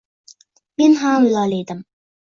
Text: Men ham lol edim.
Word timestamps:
Men 0.81 0.97
ham 1.03 1.29
lol 1.37 1.57
edim. 1.63 1.89